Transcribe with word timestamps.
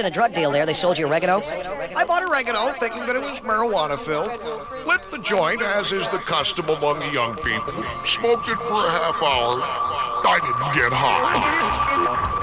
in 0.00 0.06
a 0.06 0.10
drug 0.10 0.34
deal 0.34 0.50
there. 0.50 0.66
They 0.66 0.74
sold 0.74 0.98
you 0.98 1.06
oregano. 1.06 1.40
I 1.96 2.04
bought 2.04 2.22
oregano 2.22 2.72
thinking 2.72 3.00
that 3.06 3.16
it 3.16 3.22
was 3.22 3.40
marijuana 3.40 3.98
filled. 3.98 4.28
Lit 4.86 5.02
the 5.10 5.18
joint, 5.18 5.62
as 5.62 5.92
is 5.92 6.08
the 6.10 6.18
custom 6.18 6.68
among 6.68 6.98
the 7.00 7.10
young 7.10 7.36
people. 7.36 7.72
Smoked 8.04 8.48
it 8.48 8.58
for 8.58 8.86
a 8.86 8.90
half 8.90 9.22
hour. 9.22 9.60
I 10.26 10.38
didn't 10.42 10.74
get 10.74 10.92
high. 10.92 12.33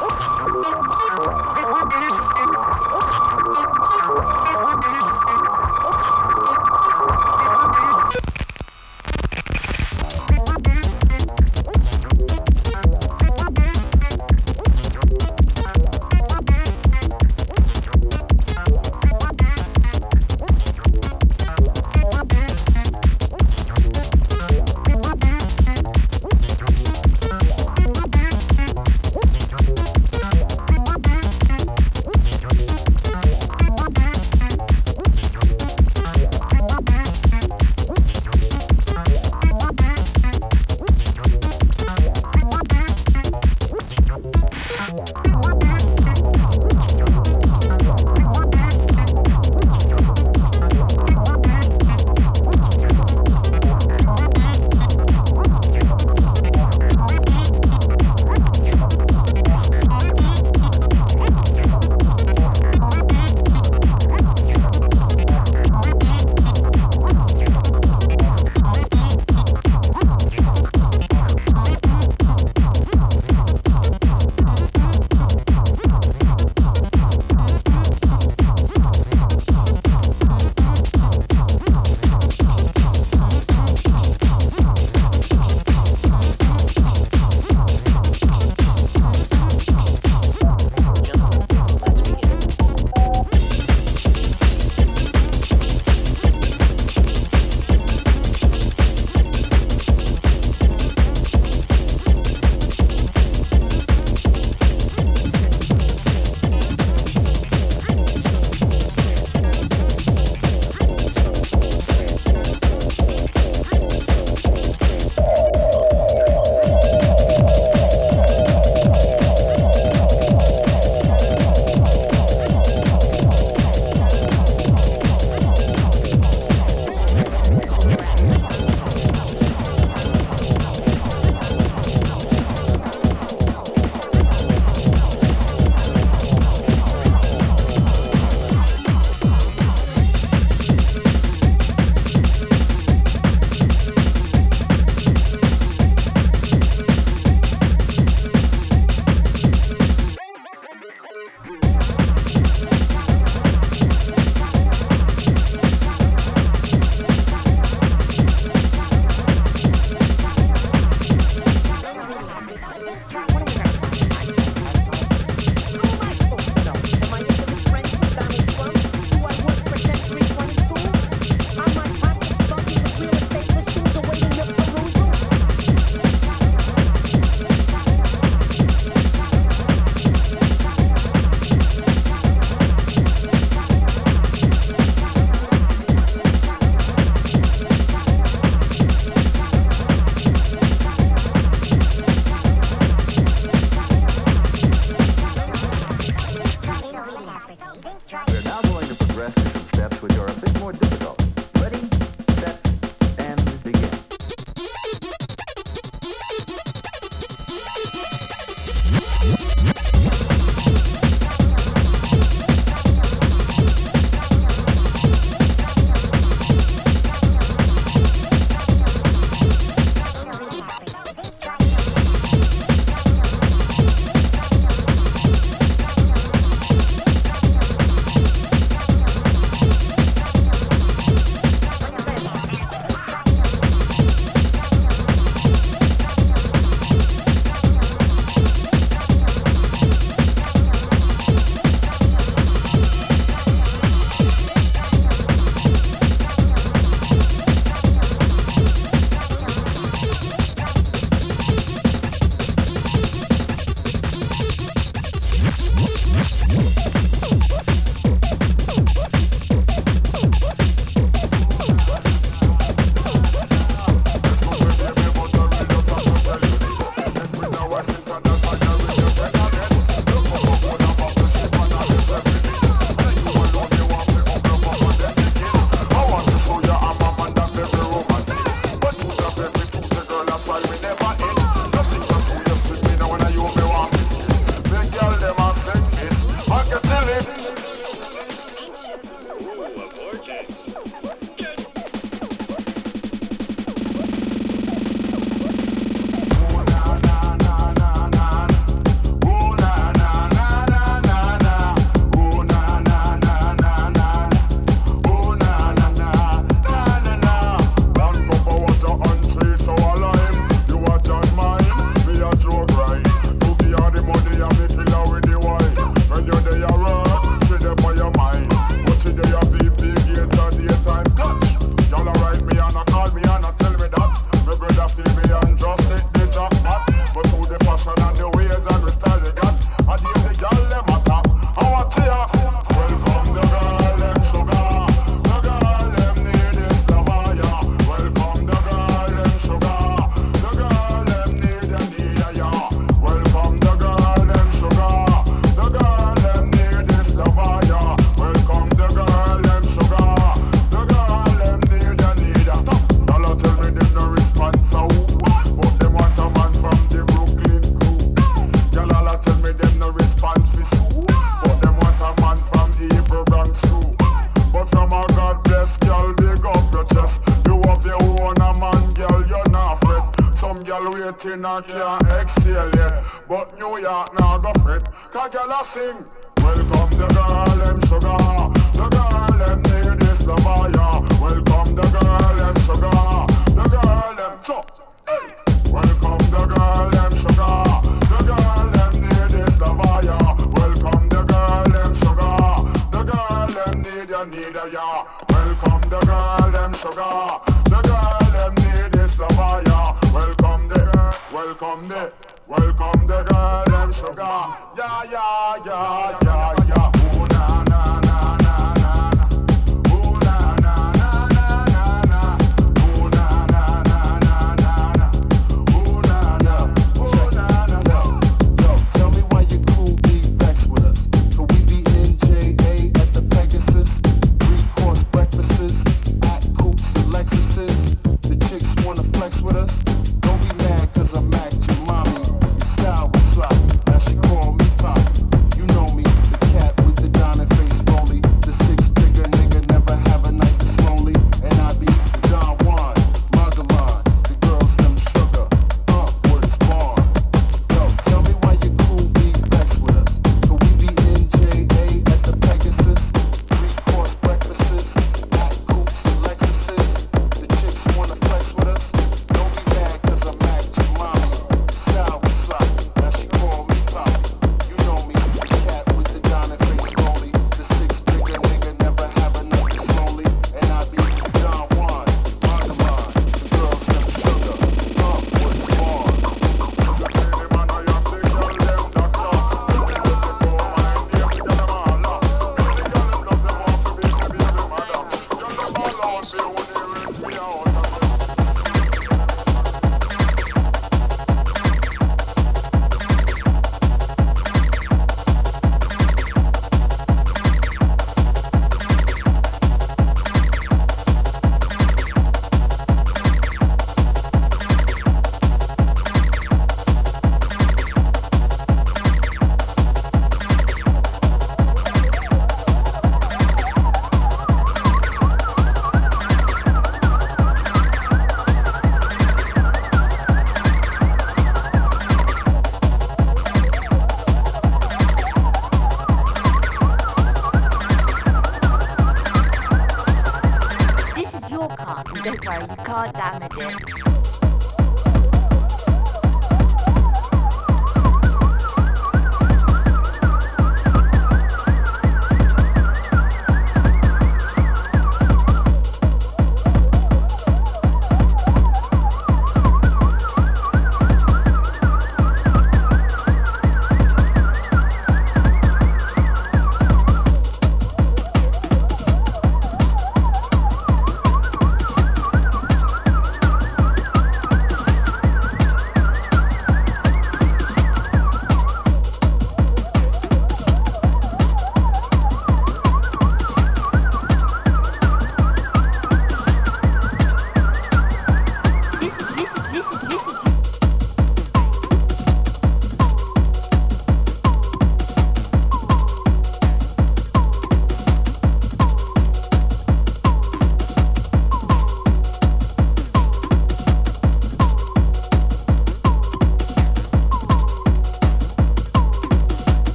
Brooklyn 371.31 371.45
I 371.45 371.61
can't 371.61 372.03
exhale 372.11 372.71
yet 372.75 373.03
But 373.27 373.57
New 373.57 373.77
York 373.79 374.19
now 374.19 374.37
go 374.37 374.51
fret 374.63 374.83
Cause 375.11 375.33
you 375.33 375.39
sing. 375.65 376.05
Welcome 376.37 376.89
to 376.97 377.21
Harlem 377.21 377.81
Sugar 377.83 378.20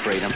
freedom. 0.00 0.32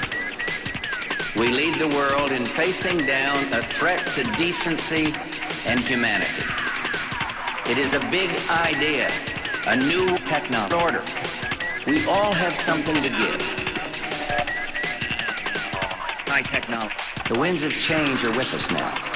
We 1.37 1.49
lead 1.49 1.77
the 1.77 1.89
world 1.89 2.33
in 2.33 2.45
facing 2.45 2.99
down 2.99 3.37
a 3.55 3.63
threat 3.63 4.07
to 4.09 4.23
decency 4.37 5.07
and 5.67 5.81
humanity. 5.81 6.45
It 7.71 7.79
is 7.79 7.95
a 7.95 8.01
big 8.11 8.29
idea, 8.51 9.11
a 9.67 9.77
new 9.77 10.19
techno 10.19 10.69
order. 10.83 11.03
We 11.87 12.05
all 12.07 12.33
have 12.35 12.53
something 12.53 12.97
to 12.97 13.09
give. 13.09 13.41
High 16.29 16.43
technology. 16.43 16.95
The 17.33 17.41
winds 17.41 17.63
of 17.63 17.73
change 17.73 18.23
are 18.23 18.37
with 18.37 18.53
us 18.53 18.71
now. 18.71 19.14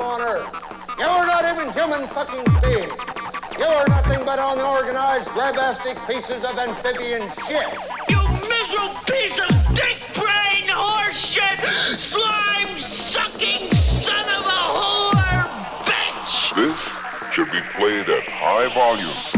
On 0.00 0.20
Earth. 0.20 0.96
You're 0.98 1.26
not 1.26 1.44
even 1.44 1.72
human 1.72 2.06
fucking 2.08 2.44
beings. 2.60 2.92
You're 3.58 3.88
nothing 3.88 4.24
but 4.24 4.38
unorganized, 4.38 5.28
grabastic 5.30 5.96
pieces 6.06 6.44
of 6.44 6.58
amphibian 6.58 7.22
shit. 7.46 7.66
You 8.08 8.20
miserable 8.46 8.94
piece 9.06 9.38
of 9.38 9.50
dick 9.74 9.98
brain 10.14 10.68
horse 10.68 11.16
shit, 11.16 11.58
slime 11.98 12.80
sucking 12.80 13.70
son 14.02 14.28
of 14.28 14.44
a 14.46 14.62
whore 14.76 15.48
bitch! 15.86 16.54
This 16.54 17.32
should 17.32 17.50
be 17.50 17.60
played 17.76 18.08
at 18.08 18.24
high 18.24 18.72
volume. 18.74 19.37